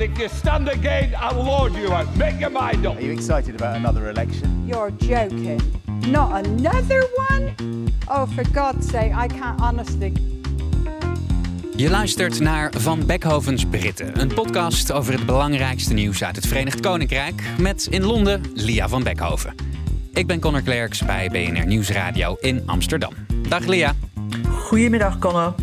[0.00, 2.16] But if you stand again, I will order you out.
[2.16, 2.96] Make your mind up.
[2.96, 4.64] Are you excited about another election?
[4.66, 5.60] You're joking.
[6.06, 7.54] Not another one?
[8.08, 10.12] Oh, for God's sake, I can't honestly.
[11.76, 16.80] Je luistert naar Van Beckhovens Britten, een podcast over het belangrijkste nieuws uit het Verenigd
[16.80, 19.54] Koninkrijk met in Londen Lia van Beckhoven.
[20.12, 23.12] Ik ben Connor Klerks bij BNR Nieuwsradio in Amsterdam.
[23.48, 23.94] Dag Lia.
[24.48, 25.54] Goedemiddag, Connor.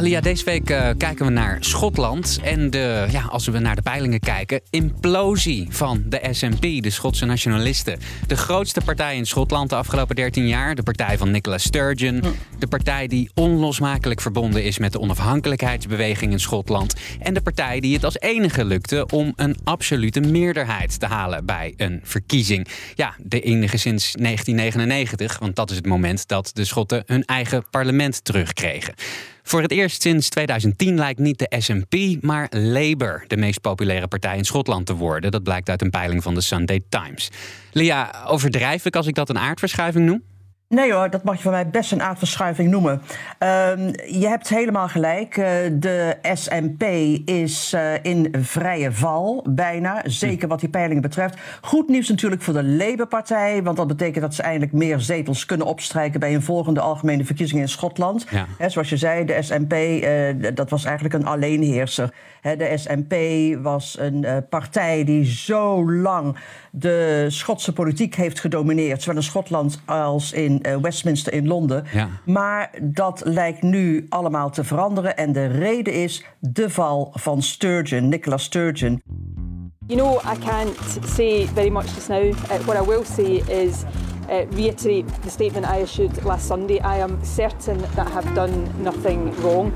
[0.00, 2.38] Ja, Lia, deze week uh, kijken we naar Schotland.
[2.42, 7.24] En de, ja, als we naar de peilingen kijken, implosie van de SNP, de Schotse
[7.24, 7.98] nationalisten.
[8.26, 10.74] De grootste partij in Schotland de afgelopen 13 jaar.
[10.74, 12.22] De partij van Nicola Sturgeon.
[12.58, 16.94] De partij die onlosmakelijk verbonden is met de onafhankelijkheidsbeweging in Schotland.
[17.18, 21.74] En de partij die het als enige lukte om een absolute meerderheid te halen bij
[21.76, 22.68] een verkiezing.
[22.94, 27.64] Ja, de enige sinds 1999, want dat is het moment dat de Schotten hun eigen
[27.70, 28.94] parlement terugkregen.
[29.50, 34.36] Voor het eerst sinds 2010 lijkt niet de SNP, maar Labour de meest populaire partij
[34.36, 35.30] in Schotland te worden.
[35.30, 37.30] Dat blijkt uit een peiling van de Sunday Times.
[37.72, 40.22] Lia, overdrijf ik als ik dat een aardverschuiving noem?
[40.74, 42.92] Nee hoor, dat mag je van mij best een aardverschuiving noemen.
[42.92, 45.36] Um, je hebt helemaal gelijk.
[45.36, 46.82] Uh, de SNP
[47.28, 50.02] is uh, in vrije val, bijna.
[50.04, 51.38] Zeker wat die peilingen betreft.
[51.60, 53.62] Goed nieuws natuurlijk voor de Labour-partij.
[53.62, 56.20] Want dat betekent dat ze eindelijk meer zetels kunnen opstrijken...
[56.20, 58.26] bij een volgende algemene verkiezing in Schotland.
[58.30, 58.46] Ja.
[58.58, 62.12] He, zoals je zei, de SNP, uh, dat was eigenlijk een alleenheerser.
[62.40, 63.14] He, de SNP
[63.62, 66.36] was een partij die zo lang
[66.70, 69.02] de Schotse politiek heeft gedomineerd...
[69.02, 71.84] zowel in Schotland als in uh, Westminster in Londen.
[71.92, 72.08] Ja.
[72.24, 75.16] Maar dat lijkt nu allemaal te veranderen.
[75.16, 79.02] En de reden is de val van Sturgeon, Nicola Sturgeon.
[79.86, 80.76] You know, I can't
[81.06, 82.22] say very much just now.
[82.22, 83.82] Uh, what I will say is
[84.28, 86.76] uh, reiterate the statement I issued last Sunday.
[86.76, 89.72] I am certain that I have done nothing wrong.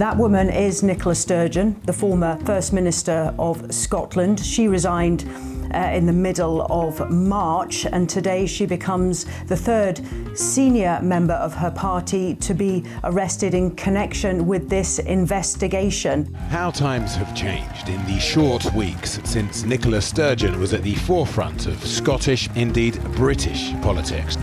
[0.00, 4.40] That woman is Nicola Sturgeon, the former First Minister of Scotland.
[4.40, 5.28] She resigned
[5.74, 10.00] uh, in the middle of March, and today she becomes the third
[10.34, 16.32] senior member of her party to be arrested in connection with this investigation.
[16.48, 21.66] How times have changed in the short weeks since Nicola Sturgeon was at the forefront
[21.66, 24.38] of Scottish, indeed British politics.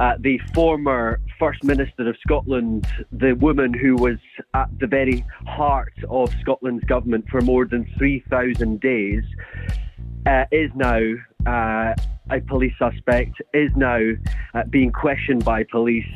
[0.00, 4.16] Uh, the former First Minister of Scotland, the woman who was
[4.54, 9.22] at the very heart of Scotland's government for more than 3,000 days,
[10.24, 11.02] uh, is now
[11.46, 11.94] uh,
[12.30, 14.00] a police suspect, is now
[14.54, 16.08] uh, being questioned by police.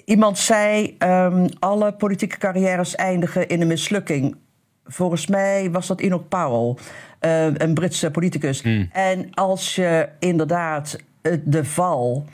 [0.06, 4.36] Iemand zei: um, alle politieke carrières eindigen in een mislukking.
[4.86, 6.76] Volgens mij was dat Enoch Powell,
[7.22, 8.62] uh, een Britse politicus.
[8.62, 8.90] Mm.
[8.92, 10.98] En als je inderdaad
[11.44, 12.26] de val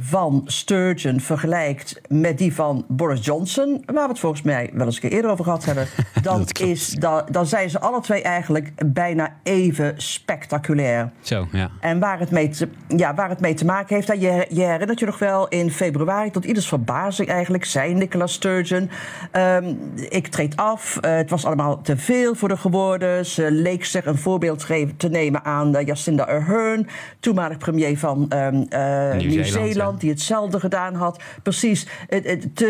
[0.00, 4.94] van Sturgeon vergelijkt met die van Boris Johnson, waar we het volgens mij wel eens
[4.94, 5.86] een keer eerder over gehad hebben,
[6.22, 11.10] dan, is, dan, dan zijn ze alle twee eigenlijk bijna even spectaculair.
[11.20, 11.70] Zo, ja.
[11.80, 14.98] En waar het mee te, ja, waar het mee te maken heeft, je, je herinnert
[14.98, 18.90] je nog wel in februari, tot ieders verbazing eigenlijk, zei Nicola Sturgeon:
[19.32, 19.78] um,
[20.08, 23.26] Ik treed af, uh, het was allemaal te veel voor de geworden.
[23.26, 26.88] Ze leek zich een voorbeeld te nemen aan uh, Jacinda Ardern,
[27.20, 31.22] toenmalig premier van um, uh, Nieuw-Zeeland die hetzelfde gedaan had.
[31.42, 32.62] Precies, het,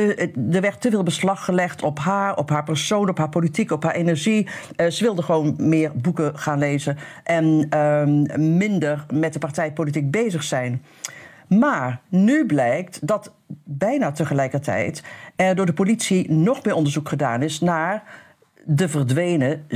[0.52, 3.82] er werd te veel beslag gelegd op haar, op haar persoon, op haar politiek, op
[3.82, 4.48] haar energie.
[4.76, 10.42] Uh, ze wilde gewoon meer boeken gaan lezen en uh, minder met de partijpolitiek bezig
[10.42, 10.82] zijn.
[11.48, 13.32] Maar nu blijkt dat
[13.64, 15.02] bijna tegelijkertijd
[15.36, 18.02] er door de politie nog meer onderzoek gedaan is naar
[18.64, 19.72] de verdwenen 600.000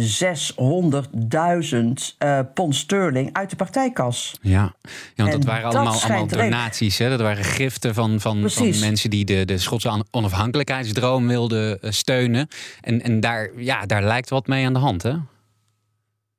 [2.18, 4.38] uh, pond sterling uit de partijkas.
[4.40, 4.74] Ja,
[5.14, 6.98] ja want dat waren allemaal, allemaal donaties.
[6.98, 7.08] Hè?
[7.08, 12.48] Dat waren giften van, van, van, mensen die de, de Schotse onafhankelijkheidsdroom wilden uh, steunen.
[12.80, 15.14] En, en daar, ja, daar lijkt wat mee aan de hand, hè?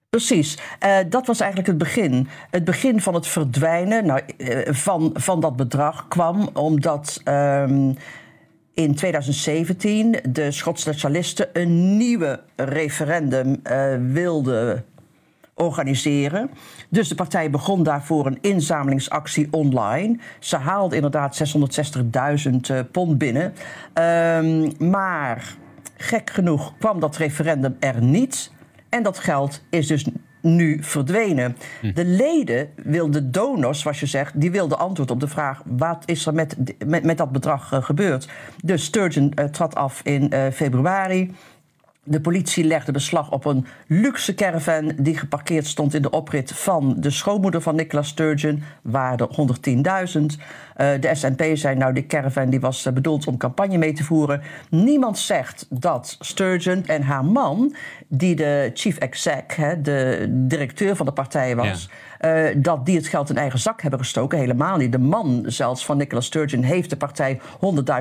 [0.09, 2.27] Precies, uh, dat was eigenlijk het begin.
[2.51, 7.21] Het begin van het verdwijnen nou, uh, van, van dat bedrag kwam omdat...
[7.25, 7.89] Uh,
[8.75, 14.85] in 2017 de Schotse nationalisten een nieuwe referendum uh, wilden
[15.53, 16.49] organiseren.
[16.89, 20.17] Dus de partij begon daarvoor een inzamelingsactie online.
[20.39, 21.57] Ze haalde inderdaad
[22.47, 23.53] 660.000 uh, pond binnen.
[23.93, 25.55] Um, maar
[25.97, 28.51] Gek genoeg kwam dat referendum er niet.
[28.89, 30.05] En dat geld is dus
[30.45, 31.57] nu verdwenen.
[31.93, 36.25] De leden wilden donors, zoals je zegt, die wilden antwoord op de vraag: wat is
[36.25, 36.55] er met,
[36.85, 38.29] met, met dat bedrag uh, gebeurd?
[38.63, 41.33] Dus Sturgeon uh, trad af in uh, februari.
[42.07, 46.95] De politie legde beslag op een luxe caravan die geparkeerd stond in de oprit van
[46.97, 50.21] de schoonmoeder van Nicola Sturgeon, waarde 110.000.
[50.21, 54.03] Uh, de SNP zei nou, die caravan die was uh, bedoeld om campagne mee te
[54.03, 54.41] voeren.
[54.69, 57.75] Niemand zegt dat Sturgeon en haar man,
[58.07, 61.89] die de chief exec, hè, de directeur van de partij was.
[62.25, 64.37] Uh, dat die het geld in eigen zak hebben gestoken.
[64.37, 64.91] Helemaal niet.
[64.91, 67.39] De man zelfs van Nicola Sturgeon heeft de partij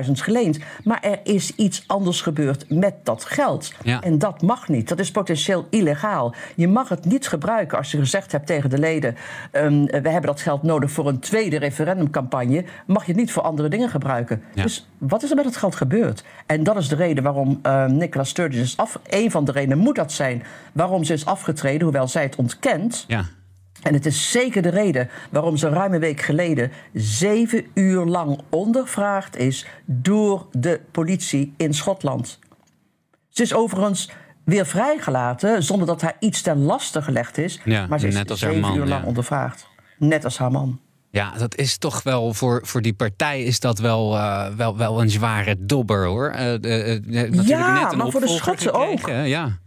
[0.05, 0.59] 100.000 geleend.
[0.83, 3.73] Maar er is iets anders gebeurd met dat geld.
[3.83, 4.01] Ja.
[4.01, 4.89] En dat mag niet.
[4.89, 6.33] Dat is potentieel illegaal.
[6.55, 9.15] Je mag het niet gebruiken als je gezegd hebt tegen de leden:
[9.51, 12.65] um, we hebben dat geld nodig voor een tweede referendumcampagne.
[12.85, 14.41] Mag je het niet voor andere dingen gebruiken.
[14.53, 14.63] Ja.
[14.63, 16.23] Dus wat is er met het geld gebeurd?
[16.45, 18.99] En dat is de reden waarom uh, Nicola Sturgeon is af.
[19.09, 23.05] Een van de redenen moet dat zijn waarom ze is afgetreden, hoewel zij het ontkent.
[23.07, 23.25] Ja.
[23.85, 28.39] En het is zeker de reden waarom ze ruim een week geleden zeven uur lang
[28.49, 32.39] ondervraagd is door de politie in Schotland.
[33.29, 34.09] Ze is overigens
[34.43, 37.59] weer vrijgelaten zonder dat haar iets ten laste gelegd is.
[37.63, 39.07] Ja, maar ze is net als zeven man, uur lang ja.
[39.07, 39.67] ondervraagd.
[39.97, 40.79] Net als haar man.
[41.11, 45.01] Ja, dat is toch wel voor, voor die partij is dat wel, uh, wel, wel
[45.01, 46.33] een zware dobber hoor.
[46.35, 46.99] Uh, uh,
[47.47, 49.09] ja, net een maar voor de Schotsen ook.
[49.09, 49.59] Ja.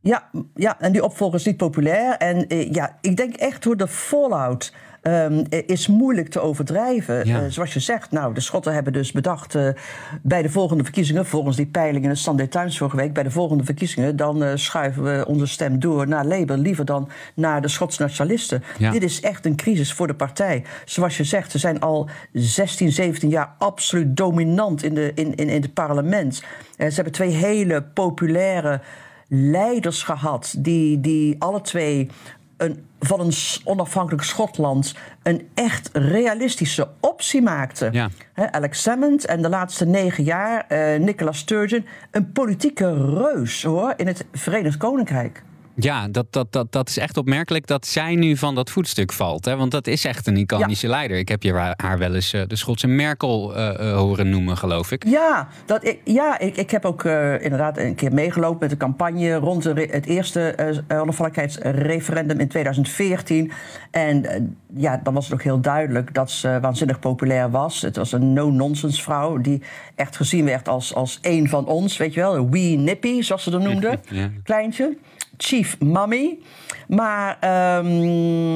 [0.00, 2.16] Ja, ja, en die opvolger is niet populair.
[2.16, 7.26] En eh, ja, ik denk echt door de fallout um, is moeilijk te overdrijven.
[7.26, 7.42] Ja.
[7.42, 9.68] Uh, zoals je zegt, nou, de Schotten hebben dus bedacht uh,
[10.22, 13.30] bij de volgende verkiezingen, volgens die peiling in de Sunday Times vorige week, bij de
[13.30, 17.68] volgende verkiezingen, dan uh, schuiven we onze stem door naar Labour, liever dan naar de
[17.68, 18.62] Schotse nationalisten.
[18.78, 18.90] Ja.
[18.90, 20.64] Dit is echt een crisis voor de partij.
[20.84, 25.48] Zoals je zegt, ze zijn al 16, 17 jaar absoluut dominant in, de, in, in,
[25.48, 26.34] in het parlement.
[26.76, 28.80] ze hebben twee hele populaire
[29.32, 32.08] leiders gehad die, die alle twee
[32.56, 33.32] een, van een
[33.64, 37.92] onafhankelijk Schotland een echt realistische optie maakten.
[37.92, 38.08] Ja.
[38.32, 43.94] He, Alex Salmond en de laatste negen jaar uh, Nicola Sturgeon, een politieke reus hoor
[43.96, 45.42] in het Verenigd Koninkrijk.
[45.74, 49.44] Ja, dat, dat, dat, dat is echt opmerkelijk dat zij nu van dat voetstuk valt.
[49.44, 49.56] Hè?
[49.56, 50.92] Want dat is echt een iconische ja.
[50.92, 51.16] leider.
[51.16, 54.92] Ik heb je haar wel eens uh, de Schotse Merkel uh, uh, horen noemen, geloof
[54.92, 55.04] ik.
[55.06, 57.04] Ja, dat, ik, ja ik, ik heb ook
[57.40, 60.54] inderdaad een keer meegelopen met de campagne rond de, het eerste
[60.88, 63.52] onafhankelijkheidsreferendum in 2014.
[63.90, 67.82] En ja, dan was het ook heel duidelijk dat ze waanzinnig populair was.
[67.82, 69.62] Het was een no-nonsense vrouw die
[69.94, 72.36] echt gezien werd als, als een van ons, weet je wel.
[72.36, 74.00] Een wee nippy, zoals ze dat noemden.
[74.08, 74.30] ja.
[74.42, 74.96] Kleintje.
[75.42, 76.38] Chief Mummy.
[76.88, 77.38] Maar
[77.78, 78.54] um,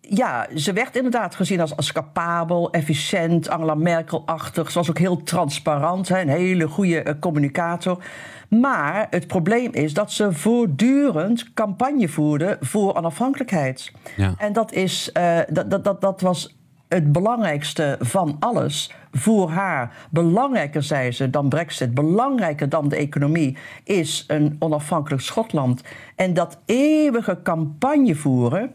[0.00, 4.70] ja, ze werd inderdaad gezien als, als capabel, efficiënt, Angela Merkel-achtig.
[4.70, 8.04] Ze was ook heel transparant, hè, een hele goede uh, communicator.
[8.48, 13.92] Maar het probleem is dat ze voortdurend campagne voerde voor onafhankelijkheid.
[14.16, 14.34] Ja.
[14.38, 16.56] En dat, is, uh, dat, dat, dat, dat was
[16.88, 20.06] het belangrijkste van alles voor haar.
[20.10, 25.82] Belangrijker, zei ze, dan Brexit, belangrijker dan de economie, is een onafhankelijk Schotland.
[26.16, 28.70] En dat eeuwige campagne voeren,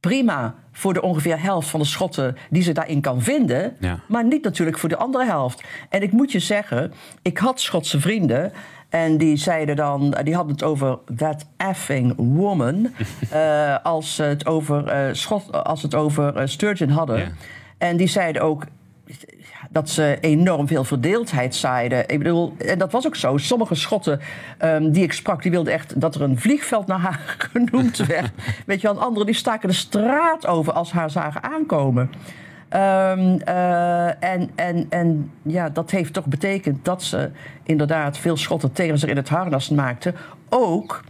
[0.00, 3.98] prima voor de ongeveer helft van de Schotten die ze daarin kan vinden, ja.
[4.08, 5.62] maar niet natuurlijk voor de andere helft.
[5.88, 6.92] En ik moet je zeggen,
[7.22, 8.52] ik had Schotse vrienden.
[8.88, 12.92] En die zeiden dan, die hadden het over that effing woman.
[13.32, 17.18] uh, als ze het over, uh, Schot, als het over uh, Sturgeon hadden.
[17.18, 17.28] Ja.
[17.78, 18.64] En die zeiden ook
[19.74, 22.08] dat ze enorm veel verdeeldheid zaaiden.
[22.08, 23.36] Ik bedoel, en dat was ook zo.
[23.36, 24.20] Sommige Schotten
[24.62, 28.30] um, die ik sprak, die wilden echt dat er een vliegveld naar haar genoemd werd.
[28.66, 32.10] Weet je wel, anderen die staken de straat over als haar zagen aankomen.
[32.70, 37.30] Um, uh, en, en, en ja, dat heeft toch betekend dat ze
[37.62, 40.14] inderdaad veel schotten tegen zich in het harnas maakten.
[40.48, 41.04] Ook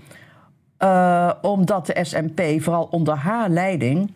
[0.79, 4.13] uh, omdat de SNP vooral onder haar leiding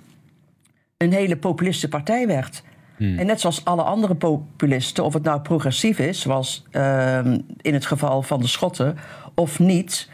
[0.97, 2.62] een hele populistische partij werd.
[2.99, 3.19] Hmm.
[3.19, 7.19] En net zoals alle andere populisten, of het nou progressief is, zoals uh,
[7.61, 8.97] in het geval van de Schotten,
[9.35, 10.09] of niet,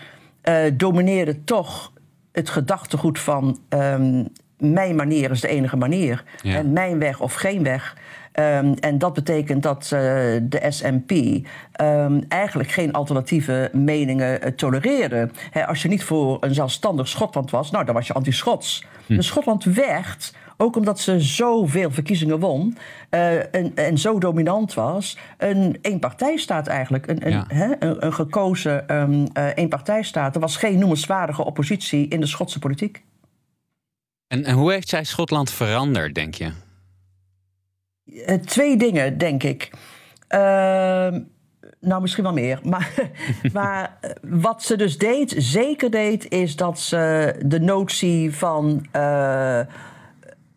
[0.45, 1.93] uh, domineerde toch
[2.33, 6.25] het gedachtegoed van um, mijn manier is de enige manier.
[6.43, 6.57] Ja.
[6.57, 7.97] En mijn weg of geen weg.
[8.41, 10.01] Um, en dat betekent dat uh,
[10.43, 15.31] de SNP um, eigenlijk geen alternatieve meningen uh, tolereerde.
[15.51, 18.85] He, als je niet voor een zelfstandig Schotland was, nou, dan was je anti-Schots.
[19.07, 19.15] Hm.
[19.17, 22.77] Dus Schotland werd, ook omdat ze zoveel verkiezingen won
[23.11, 27.07] uh, en, en, zo dominant was, een eenpartijstaat eigenlijk.
[27.07, 27.45] Een, Ja.
[27.49, 30.35] een, hè, een, een gekozen um, eenpartijstaat.
[30.35, 33.03] Er was geen noemenswaardige oppositie in de Schotse politiek.
[34.27, 36.53] En, en hoe heeft zij Schotland veranderd, denk je?
[38.05, 39.71] Uh, twee dingen, denk ik.
[40.29, 41.15] Uh,
[41.81, 42.61] Nou, misschien wel meer.
[42.63, 42.95] Maar,
[43.53, 48.87] maar eh, wat ze dus deed, zeker deed, is dat ze de notie van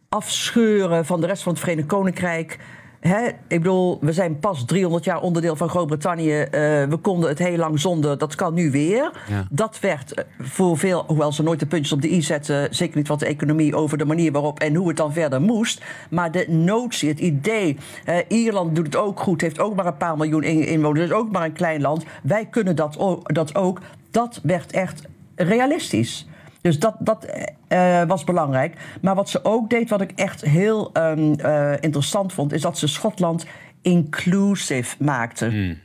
[0.09, 2.57] afscheuren van de rest van het Verenigd Koninkrijk
[2.99, 6.39] Hè, ik bedoel, we zijn pas 300 jaar onderdeel van Groot-Brittannië.
[6.39, 6.49] Uh,
[6.83, 9.11] we konden het heel lang zonder, dat kan nu weer.
[9.29, 9.47] Ja.
[9.49, 12.75] Dat werd eh, voor veel, hoewel ze nooit de puntjes op de i zetten...
[12.75, 15.83] zeker niet wat de economie over de manier waarop en hoe het dan verder moest.
[16.09, 17.77] Maar de notie, het idee...
[18.09, 21.07] Uh, Ierland doet het ook goed, heeft ook maar een paar miljoen inwoners...
[21.07, 22.03] dus ook maar een klein land.
[22.23, 23.81] Wij kunnen dat, dat ook.
[24.11, 25.01] Dat werd echt
[25.35, 26.27] realistisch.
[26.61, 27.27] Dus dat, dat
[27.69, 28.77] uh, was belangrijk.
[29.01, 32.77] Maar wat ze ook deed, wat ik echt heel um, uh, interessant vond, is dat
[32.77, 33.45] ze Schotland
[33.81, 35.49] inclusive maakte.
[35.49, 35.77] Mm.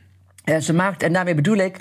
[0.45, 1.76] Uh, ze maakte, en daarmee bedoel ik.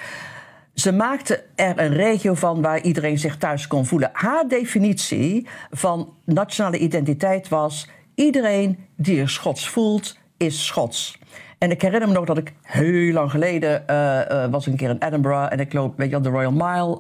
[0.74, 4.10] Ze maakte er een regio van waar iedereen zich thuis kon voelen.
[4.14, 11.20] Haar definitie van nationale identiteit was: iedereen die er Schots voelt, is Schots.
[11.58, 14.90] En ik herinner me nog dat ik heel lang geleden uh, uh, was een keer
[14.90, 16.98] in Edinburgh en ik loop weet je, de Royal Mile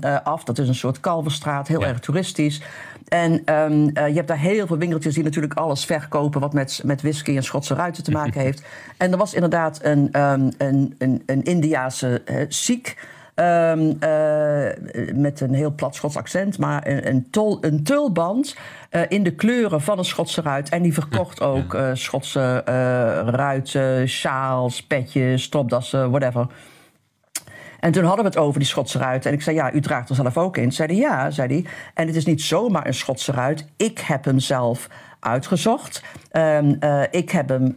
[0.00, 0.44] uh, af.
[0.44, 1.86] Dat is een soort kalverstraat, heel ja.
[1.86, 2.62] erg toeristisch.
[3.08, 7.02] En um, je hebt daar heel veel winkeltjes die natuurlijk alles verkopen wat met, met
[7.02, 8.62] whisky en Schotse ruiten te maken heeft.
[8.96, 12.96] en er was inderdaad een, um, een, een, een Indiaanse ziek.
[13.36, 14.68] Um, uh,
[15.14, 18.56] met een heel plat Schots accent, maar een, een, tol, een tulband
[18.90, 20.68] uh, in de kleuren van een Schotse ruit.
[20.68, 22.62] En die verkocht ook uh, Schotse
[23.26, 26.46] ruiten, sjaals, petjes, stropdassen, whatever.
[27.80, 29.26] En toen hadden we het over die Schotse ruit.
[29.26, 30.72] En ik zei, ja, u draagt er zelf ook in.
[30.72, 31.64] Zei hij, ja, zei hij.
[31.94, 33.66] En het is niet zomaar een Schotse ruit.
[33.76, 34.88] Ik heb hem zelf
[35.20, 36.02] uitgezocht.
[36.32, 36.78] Um,
[37.10, 37.74] ik heb hem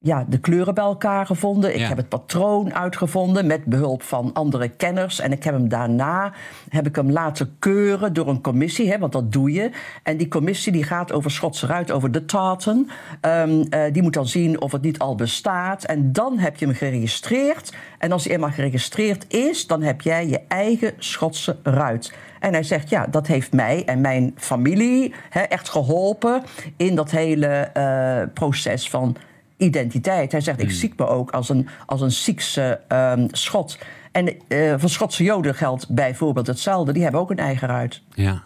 [0.00, 1.74] ja, de kleuren bij elkaar gevonden.
[1.74, 1.88] Ik Ja.
[1.88, 5.20] heb het patroon uitgevonden met behulp van andere kenners.
[5.20, 6.32] En ik heb hem daarna
[6.68, 9.70] heb ik hem laten keuren door een commissie, hè, want dat doe je.
[10.02, 12.90] En die commissie die gaat over Schotse ruit, over de tartan.
[13.20, 15.84] Ehm, eh, die moet dan zien of het niet al bestaat.
[15.84, 17.72] En dan heb je hem geregistreerd.
[17.98, 22.12] En als hij eenmaal geregistreerd is, dan heb jij je eigen Schotse ruit.
[22.40, 26.42] En hij zegt, ja, dat heeft mij en mijn familie hè, echt geholpen
[26.76, 29.16] in dat hele eh, proces van
[29.58, 30.32] identiteit.
[30.32, 33.78] Hij zegt, ik zie me ook als een, als een Siekse ehm, Schot.
[34.12, 36.92] En eh, voor Schotse Joden geldt bijvoorbeeld hetzelfde.
[36.92, 38.02] Die hebben ook een eigen ruit.
[38.14, 38.42] Ja.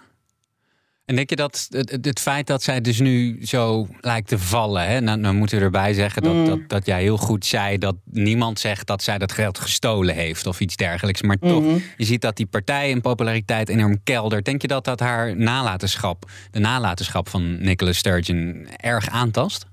[1.05, 4.87] En denk je dat het, het- feit dat zij dus nu zo lijkt te vallen...
[4.87, 6.45] Hè, nou, nou moeten we erbij zeggen dat, Mm.
[6.47, 7.79] dat, dat jij heel goed zei...
[7.79, 11.23] dat niemand zegt dat zij dat geld gestolen heeft of iets dergelijks.
[11.23, 11.77] Maar toch, Mhm.
[11.97, 14.45] je ziet dat die partij in populariteit enorm keldert.
[14.45, 18.67] Denk je dat dat haar nalatenschap, de nalatenschap van Nicola Sturgeon...
[18.77, 19.67] erg aantast?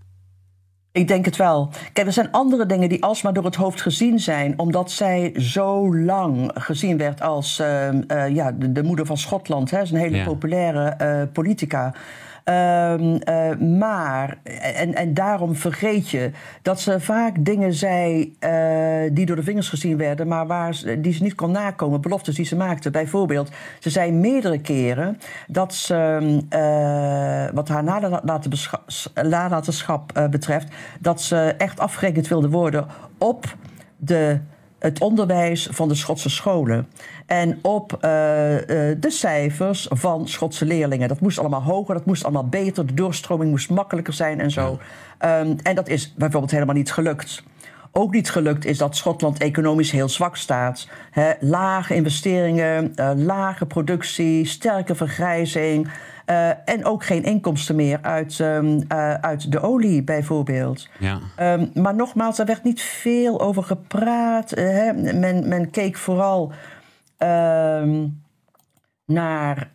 [0.92, 1.70] Ik denk het wel.
[1.94, 5.96] Kijk, er zijn andere dingen die alsmaar door het hoofd gezien zijn, omdat zij zo
[5.98, 9.72] lang gezien werd als ehm, eh, ja, de, de moeder van Schotland.
[9.72, 9.78] Hè.
[9.78, 10.24] Ze is een hele Ja.
[10.24, 11.94] populaire eh, politica.
[12.50, 14.38] Ehm, eh, maar,
[14.76, 18.52] en, en daarom vergeet je dat ze vaak dingen zei eh,
[19.12, 22.36] die door de vingers gezien werden, maar waar ze, die ze niet kon nakomen, beloftes
[22.36, 22.90] die ze maakte.
[22.90, 25.96] Bijvoorbeeld, ze zei meerdere keren dat ze,
[26.50, 27.84] eh, wat haar
[29.14, 30.68] nalatenschap betreft,
[31.00, 32.88] dat ze echt afgerekend wilde worden
[33.18, 33.56] op
[33.98, 34.40] de
[34.80, 36.88] het onderwijs van de Schotse scholen.
[37.26, 41.08] En op eh, eh, de cijfers van Schotse leerlingen.
[41.08, 42.86] Dat moest allemaal hoger, dat moest allemaal beter.
[42.86, 44.80] De doorstroming moest makkelijker zijn en zo.
[45.18, 47.44] Ehm, en dat is bijvoorbeeld helemaal niet gelukt.
[47.92, 50.88] Ook niet gelukt is dat Schotland economisch heel zwak staat.
[51.12, 55.90] Hè, lage investeringen, eh, lage productie, sterke vergrijzing.
[56.30, 60.90] Eh, en ook geen inkomsten meer uit, ehm, eh, uit de olie, bijvoorbeeld.
[61.00, 61.20] Ja.
[61.36, 64.52] Ehm, maar nogmaals, er werd niet veel over gepraat.
[64.52, 64.94] eh, hè.
[65.14, 66.52] Men, men keek vooral
[67.18, 68.08] ehm,
[69.06, 69.70] naar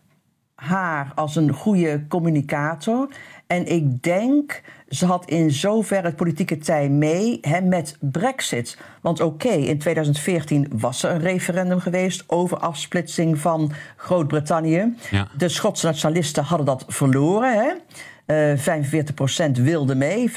[0.55, 3.09] haar als een goede communicator.
[3.47, 8.79] En ik denk, ze had in zover het politieke tij mee hè, met Brexit.
[9.01, 14.95] Want oké, in 2014 was er een referendum geweest over afsplitsing van Groot-Brittannië.
[15.11, 15.29] Ja.
[15.37, 17.53] De Schotse nationalisten hadden dat verloren.
[17.53, 17.73] Hè?
[17.73, 17.83] Eh
[18.27, 20.33] 45% wilde mee, 55%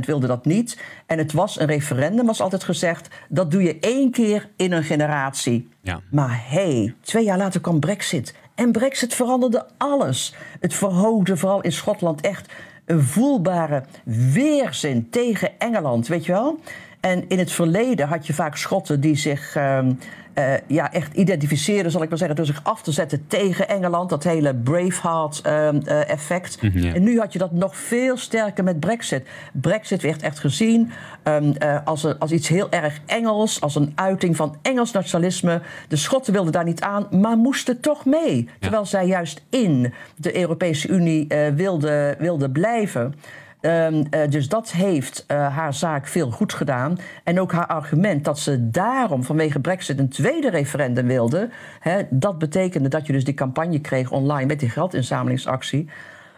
[0.00, 0.78] wilde dat niet.
[1.06, 3.08] En het was een referendum, was altijd gezegd...
[3.28, 5.68] dat doe je één keer in een generatie.
[5.80, 6.00] Ja.
[6.10, 8.34] Maar hé, hey, twee jaar later kwam Brexit.
[8.54, 10.34] En Brexit veranderde alles.
[10.60, 12.52] Het verhoogde vooral in Schotland echt
[12.84, 13.84] een voelbare
[14.32, 16.58] weerzin tegen Engeland, weet je wel?
[17.02, 19.92] En in het verleden had je vaak Schotten die zich ehm,
[20.34, 24.10] eh, ja, echt identificeerden, zal ik maar zeggen, door zich af te zetten tegen Engeland.
[24.10, 26.62] Dat hele Braveheart-effect.
[26.62, 26.94] Mhm, ja.
[26.94, 29.26] En nu had je dat nog veel sterker met Brexit.
[29.52, 30.90] Brexit werd echt gezien
[31.22, 35.60] ehm, eh, als, een- als iets heel erg Engels, als een uiting van Engels nationalisme.
[35.88, 38.48] De Schotten wilden daar niet aan, maar moesten toch mee.
[38.58, 43.14] Terwijl zij juist in de Europese Unie eh, wilden wilden blijven.
[43.62, 46.98] Ehm, eh, dus dat heeft eh, haar zaak veel goed gedaan.
[47.24, 51.48] En ook haar argument dat ze daarom vanwege Brexit een tweede referendum wilde.
[51.80, 55.88] Hè, dat betekende dat je dus die campagne kreeg online met die geldinzamelingsactie.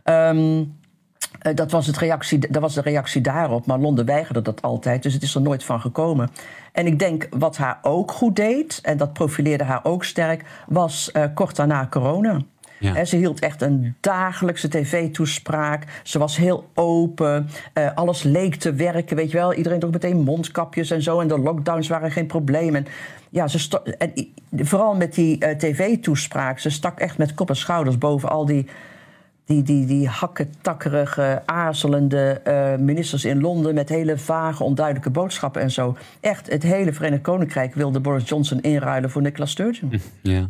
[0.03, 0.65] Ehm,
[1.41, 3.67] eh, dat, was het reactie, dat was de reactie daarop.
[3.67, 6.31] Maar Londen weigerde dat altijd, dus het is er nooit van gekomen.
[6.73, 11.13] En ik denk wat haar ook goed deed, en dat profileerde haar ook sterk, was
[11.35, 12.41] kort daarna corona.
[12.93, 13.05] Ja.
[13.05, 16.01] ze hield echt een dagelijkse tv-toespraak.
[16.03, 17.49] Ze was heel open.
[17.75, 19.55] Uh, alles leek te werken, weet je wel.
[19.55, 21.21] Iedereen droeg meteen mondkapjes en zo.
[21.21, 22.75] En de lockdowns waren geen probleem.
[22.75, 22.87] En,
[23.31, 24.13] ja, ze en
[24.67, 26.59] vooral met die uh, tv-toespraak.
[26.59, 28.67] Ze stak echt met kop en schouders boven al die
[29.45, 35.71] die, die, die hakketakkerige, aarzelende uh, ministers in Londen met hele vage, onduidelijke boodschappen en
[35.71, 35.97] zo.
[36.21, 40.01] Echt, het hele Verenigd Koninkrijk wilde Boris Johnson inruilen voor Nicola Sturgeon.
[40.21, 40.47] Ja.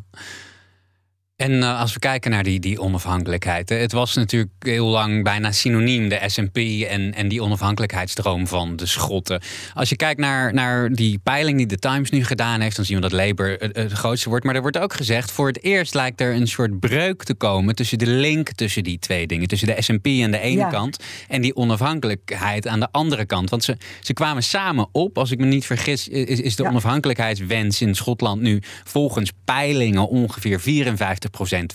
[1.37, 3.69] En uh, als we kijken naar die, die onafhankelijkheid.
[3.69, 8.77] Hè, het was natuurlijk heel lang bijna synoniem, de SP en, en die onafhankelijkheidsdroom van
[8.77, 9.43] de Schotten.
[9.75, 12.97] Als je kijkt naar, naar die peiling die de Times nu gedaan heeft, dan zien
[12.97, 14.45] we dat Labour het, het grootste wordt.
[14.45, 17.75] Maar er wordt ook gezegd, voor het eerst lijkt er een soort breuk te komen
[17.75, 19.49] tussen de link tussen die twee dingen.
[19.49, 23.51] Tussen de SP aan de ene kant en die onafhankelijkheid aan de andere kant.
[23.51, 27.81] Want ze, ze kwamen samen op, als ik me niet vergis, is, is de onafhankelijkheidswens
[27.81, 31.24] in Schotland nu volgens peilingen ongeveer 54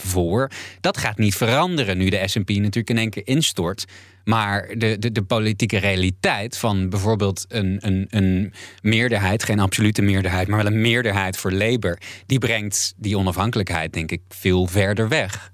[0.01, 0.51] voor.
[0.82, 3.86] Dat gaat niet veranderen nu de SP natuurlijk in één keer instort.
[4.24, 10.48] Maar de, de, de politieke realiteit van bijvoorbeeld een, een, een meerderheid, geen absolute meerderheid,
[10.48, 15.51] maar wel een meerderheid voor Labour, die brengt die onafhankelijkheid, denk ik, veel verder weg.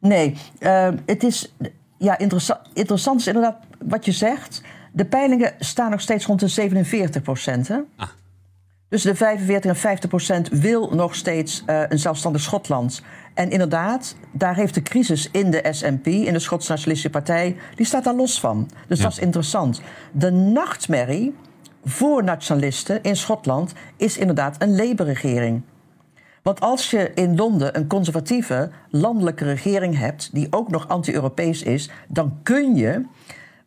[0.00, 1.52] Nee, uh, het is
[1.98, 4.62] ja, interessant, interessant is inderdaad wat je zegt.
[4.92, 7.70] De peilingen staan nog steeds rond de 47 procent.
[7.96, 8.08] Ah.
[8.92, 13.02] Dus de 45 en 50 procent wil nog steeds uh, een zelfstandig Schotland.
[13.34, 17.86] En inderdaad, daar heeft de crisis in de SNP, in de Schotse Nationalistische Partij, die
[17.86, 18.70] staat daar los van.
[18.88, 19.80] Dus dat is interessant.
[20.12, 21.34] De nachtmerrie
[21.84, 25.62] voor nationalisten in Schotland is inderdaad een Labour-regering.
[26.42, 31.90] Want als je in Londen een conservatieve landelijke regering hebt, die ook nog anti-Europees is,
[32.08, 33.04] dan kun je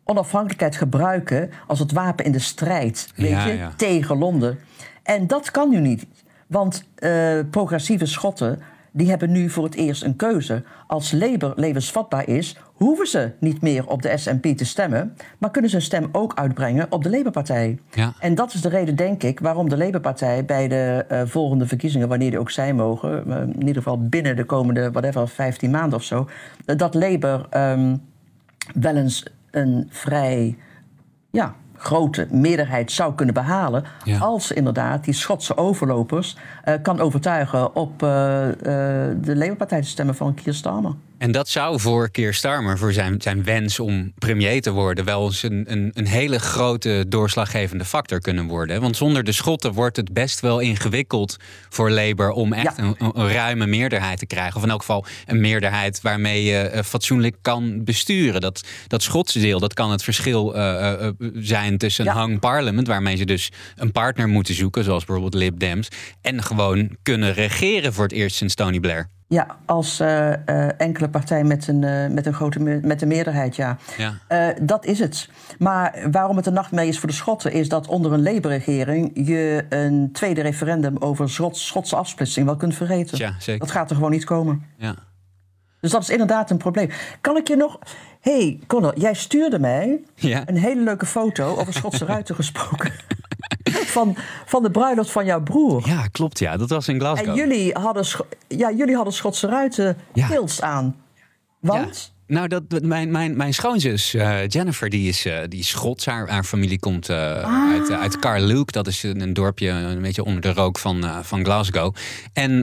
[0.04, 4.58] onafhankelijkheid gebruiken als het wapen in de strijd weet je, tegen Londen.
[5.06, 6.06] En dat kan nu niet.
[6.46, 8.58] Want uh, progressieve Schotten
[8.96, 10.62] die hebben nu voor het eerst een keuze.
[10.86, 15.70] Als Labour levensvatbaar is, hoeven ze niet meer op de SNP te stemmen, maar kunnen
[15.70, 17.78] ze een stem ook uitbrengen op de Labour-partij.
[17.90, 18.14] Ja.
[18.20, 22.08] En dat is de reden, denk ik, waarom de Labour-partij bij de uh, volgende verkiezingen,
[22.08, 25.98] wanneer die ook zijn mogen, uh, in ieder geval binnen de komende, whatever, 15 maanden
[25.98, 26.28] of zo,
[26.64, 28.02] dat Labour um,
[28.74, 30.56] wel eens een vrij
[31.30, 33.84] ja, grote meerderheid zou kunnen behalen.
[34.20, 38.52] Als inderdaad die Schotse overlopers uh, kan overtuigen op uh, uh,
[39.20, 40.94] de Labour-partij te stemmen van Keir Starmer.
[41.18, 45.24] En dat zou voor Keir Starmer, voor zijn, zijn wens om premier te worden, wel
[45.24, 48.80] eens een, een, een hele grote doorslaggevende factor kunnen worden.
[48.80, 51.36] Want zonder de Schotten wordt het best wel ingewikkeld
[51.68, 54.56] voor Labour om echt een, een, ruime meerderheid te krijgen.
[54.56, 58.40] Of in elk geval een meerderheid waarmee je uh, fatsoenlijk kan besturen.
[58.40, 62.86] Dat, dat Schotse deel, dat kan het verschil uh, uh, zijn tussen een hang parliament,
[62.86, 65.88] waarmee ze dus een partner moeten zoeken, zoals bijvoorbeeld Lib Dems,
[66.20, 69.14] en gewoon kunnen regeren voor het eerst sinds Tony Blair.
[69.28, 73.56] Ja, als uh, uh, enkele partij met een, uh, met een grote met een meerderheid,
[73.56, 73.76] ja.
[73.96, 74.54] ja.
[74.62, 75.28] dat is het.
[75.58, 77.52] Maar waarom het een nachtmerrie is voor de Schotten...
[77.52, 79.10] is dat onder een Labour-regering...
[79.14, 83.18] je een tweede referendum over Schots, Schotse afsplitsing wel kunt vergeten.
[83.18, 83.60] Ja, zeker.
[83.60, 84.62] Dat gaat er gewoon niet komen.
[84.76, 84.94] Ja.
[85.80, 86.90] Dus dat is inderdaad een probleem.
[87.20, 87.78] Kan ik je nog...
[88.20, 90.42] hey, Connor, jij stuurde mij ja.
[90.46, 91.56] een hele leuke foto...
[91.56, 92.92] over Schotse ruiten gesproken
[93.76, 95.88] van, van de bruiloft van jouw broer.
[95.88, 96.38] Ja, klopt.
[96.38, 97.28] Ja, dat was in Glasgow.
[97.28, 98.04] En jullie hadden,
[98.48, 100.28] ja, jullie hadden Schotse ruiten ja.
[100.60, 100.96] aan.
[101.60, 102.14] Want?
[102.26, 106.06] Nou, dat, mijn, mijn, mijn schoonzus uh, Jennifer, die is, uh, die is Schots.
[106.06, 107.72] Haar, haar familie komt uh, ah.
[107.72, 108.72] uit, uit Carluke.
[108.72, 111.94] Dat is een, een, dorpje een beetje onder de rook van, van Glasgow.
[112.32, 112.60] En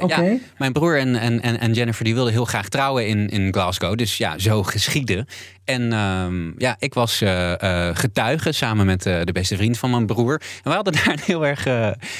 [0.00, 0.30] okay.
[0.32, 3.96] ja, mijn broer en, en, en Jennifer die wilden heel graag trouwen in, in Glasgow.
[3.96, 5.26] Dus ja, zo geschieden.
[5.64, 9.90] En uh, ja, ik was uh, uh, getuige samen met uh, de beste vriend van
[9.90, 10.32] mijn broer.
[10.32, 11.64] En we hadden daar heel erg.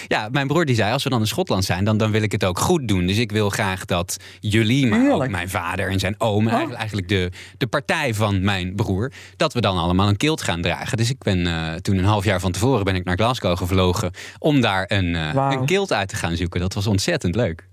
[0.08, 2.32] ja, mijn broer die zei: als we dan in Schotland zijn, dan, dan wil ik
[2.32, 3.06] het ook goed doen.
[3.06, 6.52] Dus ik wil graag dat jullie, maar ook mijn vader en zijn oom, oh.
[6.52, 10.96] eigenlijk de, de partij van mijn broer, dat we dan allemaal een kilt gaan dragen.
[10.96, 14.60] Dus ik ben toen een half jaar van tevoren ben ik naar Glasgow gevlogen om
[14.60, 15.52] daar een, wow.
[15.52, 16.60] een kilt uit te gaan zoeken.
[16.60, 17.68] Dat was ontzettend leuk.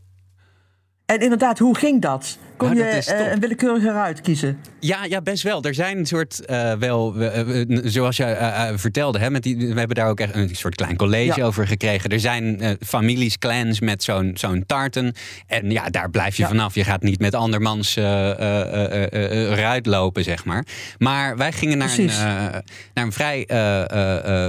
[1.05, 2.37] En inderdaad, hoe ging dat?
[2.61, 4.59] Kon Nou, je eh, een willekeurige ruit kiezen?
[4.79, 5.63] Ja, ja, best wel.
[5.63, 9.95] Er zijn een soort, eh, wel, eh, zoals je vertelde, hè, met die, we hebben
[9.95, 11.45] daar ook echt een soort klein college Ja.
[11.45, 12.09] over gekregen.
[12.09, 15.13] Er zijn families, clans met zo'n zo'n tarten.
[15.47, 16.47] En ja, daar blijf je Ja.
[16.47, 16.75] vanaf.
[16.75, 17.95] Je gaat niet met andermans
[19.55, 20.65] ruit lopen, zeg maar.
[20.97, 22.17] Maar wij gingen naar, een, Precies.
[22.19, 23.43] naar een vrij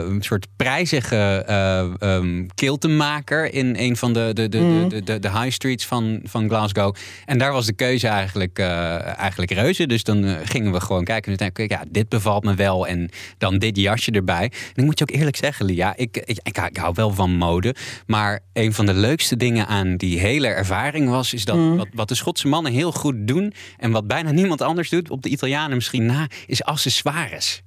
[0.06, 4.88] een soort prijzige ehm, kiltenmaker in een van de, de, de, Mhm.
[4.88, 6.94] de, de, de high streets van, van Glasgow.
[7.24, 9.86] En daar was de keuze eigenlijk, eh, eigenlijk reuze.
[9.86, 11.32] Dus dan eh, gingen we gewoon kijken.
[11.32, 12.86] En toen dacht ik, ja, dit bevalt me wel.
[12.86, 14.42] En dan dit jasje erbij.
[14.44, 17.36] En ik moet je ook eerlijk zeggen, Lia, ik, ik, ik, ik hou wel van
[17.36, 17.74] mode.
[18.06, 21.32] Maar een van de leukste dingen aan die hele ervaring was...
[21.32, 21.76] is dat Mhm.
[21.76, 23.52] wat, wat de Schotse mannen heel goed doen...
[23.78, 26.26] en wat bijna niemand anders doet, op de Italianen misschien na...
[26.46, 27.62] is accessoires.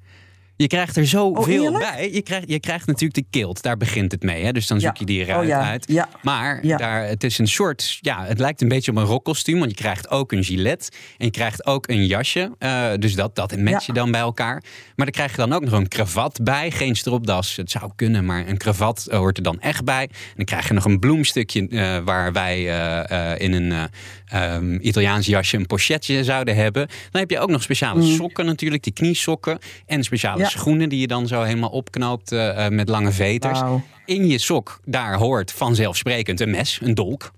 [0.57, 1.91] Je krijgt er zoveel eerlijk?
[1.91, 2.11] bij.
[2.13, 4.43] Je krijgt, je krijgt natuurlijk de kilt, daar begint het mee.
[4.43, 4.51] Hè?
[4.51, 6.05] Dus dan zoek je die eruit Oh uit.
[6.21, 9.59] Maar daar, het is een soort, ja, het lijkt een beetje op een rockkostuum.
[9.59, 12.51] Want je krijgt ook een gilet en je krijgt ook een jasje.
[12.59, 14.63] Eh, dus dat, dat match je dan bij elkaar.
[14.95, 16.71] Maar dan krijg je dan ook nog een kravat bij.
[16.71, 20.03] Geen stropdas, het zou kunnen, maar een kravat eh, hoort er dan echt bij.
[20.03, 22.63] En dan krijg je nog een bloemstukje eh, waar wij
[23.37, 23.71] in een
[24.25, 26.87] eh, ehm, Italiaans jasje een pochetje zouden hebben.
[27.11, 29.59] Dan heb je ook nog speciale sokken natuurlijk, die kniesokken.
[29.85, 30.44] En speciale Mm.
[30.53, 30.59] Ja.
[30.59, 33.59] schoenen die je dan zo helemaal opknoopt eh, eh, met lange veters.
[34.05, 37.31] In je sok, daar hoort vanzelfsprekend een mes, een dolk.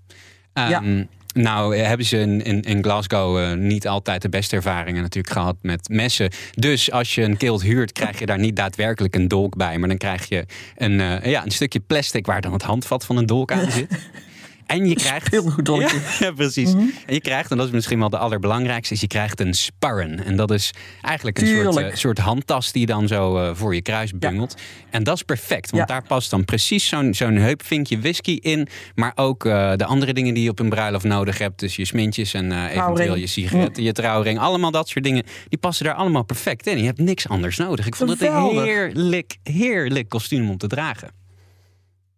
[0.52, 1.06] Ehm, Ja.
[1.34, 5.56] Nou eh, hebben ze in, in, in Glasgow niet altijd de beste ervaringen natuurlijk gehad
[5.62, 6.30] met messen.
[6.54, 9.78] Dus als je een kilt huurt, krijg je daar niet daadwerkelijk een dolk bij.
[9.78, 10.44] Maar dan krijg je
[10.76, 10.98] een,
[11.30, 13.88] ja, een stukje plastic waar dan het handvat van een dolk aan zit.
[14.68, 15.30] En je krijgt.
[15.64, 16.72] Ja, ja, precies.
[16.72, 20.24] En je krijgt, en dat is misschien wel de allerbelangrijkste, is je krijgt een sparren.
[20.24, 23.74] En dat is eigenlijk een soort, eh, soort handtas die je dan zo eh, voor
[23.74, 24.56] je kruis bungelt.
[24.90, 25.94] En dat is perfect, want Ja.
[25.94, 28.68] daar past dan precies zo'n zo'n heupvinkje whisky in.
[28.94, 31.58] Maar ook eh, de andere dingen die je op een bruiloft nodig hebt.
[31.60, 33.18] Dus je smintjes en eventueel Trouwring.
[33.20, 34.38] je sigaretten, je trouwring.
[34.38, 35.22] Allemaal dat soort dingen.
[35.48, 36.78] Die passen daar allemaal perfect in.
[36.78, 37.86] Je hebt niks anders nodig.
[37.86, 41.17] Ik vond het een heerlijk, heerlijk kostuum om te dragen.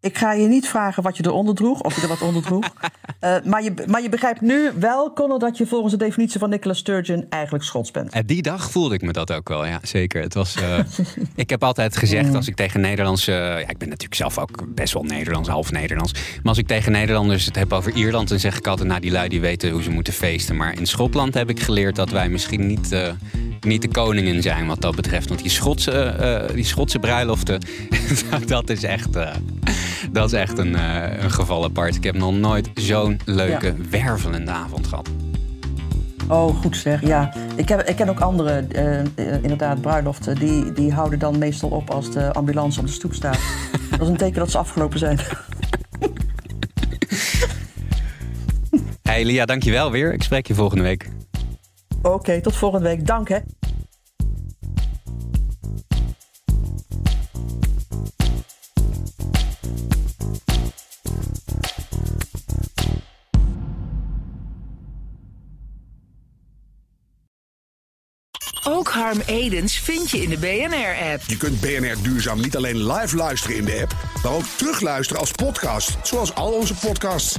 [0.00, 2.64] Ik ga je niet vragen wat je eronder droeg, of je er wat onder droeg.
[3.20, 6.50] Eh, maar, je, maar je begrijpt nu wel, Connor, dat je volgens de definitie van
[6.50, 8.12] Nicola Sturgeon eigenlijk Schots bent.
[8.12, 10.22] En die dag voelde ik me dat ook wel, ja, zeker.
[10.22, 10.78] Het was, eh,
[11.34, 13.32] ik heb altijd gezegd, als ik tegen Nederlandse...
[13.32, 16.12] ja, ik ben natuurlijk zelf ook best wel Nederlands, half Nederlands.
[16.12, 18.28] Maar als ik tegen Nederlanders het heb over Ierland...
[18.28, 20.56] dan zeg ik altijd, nou, die lui die weten hoe ze moeten feesten.
[20.56, 23.12] Maar in Schotland heb ik geleerd dat wij misschien niet, eh,
[23.64, 25.28] niet de koningen zijn wat dat betreft.
[25.28, 27.60] Want die Schotse, eh, die Schotse bruiloften,
[28.46, 29.16] dat is echt...
[29.16, 29.34] eh,
[30.12, 31.94] dat is echt een, eh, een geval apart.
[31.94, 35.08] Ik heb nog nooit zo'n leuke, wervelende avond gehad.
[36.28, 37.06] Oh, goed zeg.
[37.06, 38.64] Ja, ik, heb, ik ken ook andere,
[39.42, 40.34] inderdaad, bruiloften.
[40.34, 43.38] Die, die houden dan meestal op als de ambulance op de stoep staat.
[43.90, 45.18] dat is een teken dat ze afgelopen zijn.
[49.02, 50.12] Hey Lia, dankjewel weer.
[50.12, 51.08] Ik spreek je volgende week.
[52.02, 53.06] Oké, tot volgende week.
[53.06, 53.38] Dank hè.
[68.64, 71.22] Ook Harm Edens vind je in de BNR-app.
[71.26, 75.30] Je kunt BNR Duurzaam niet alleen live luisteren in de app, maar ook terugluisteren als
[75.30, 77.38] podcast, zoals al onze podcasts.